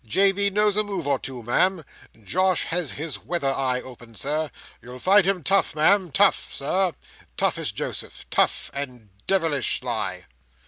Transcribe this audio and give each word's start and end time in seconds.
J. 0.03 0.31
B. 0.31 0.49
knows 0.49 0.75
a 0.77 0.83
move 0.83 1.05
or 1.07 1.19
two, 1.19 1.43
Ma'am. 1.43 1.83
Josh 2.23 2.63
has 2.63 2.93
his 2.93 3.19
weather 3.19 3.53
eye 3.53 3.79
open, 3.81 4.15
Sir. 4.15 4.49
You'll 4.81 4.97
find 4.97 5.27
him 5.27 5.43
tough, 5.43 5.75
Ma'am. 5.75 6.11
Tough, 6.11 6.51
Sir, 6.51 6.93
tough 7.37 7.59
is 7.59 7.71
Joseph. 7.71 8.25
Tough, 8.31 8.71
and 8.73 9.09
de 9.27 9.37
vilish 9.37 9.77
sly!" 9.79 10.25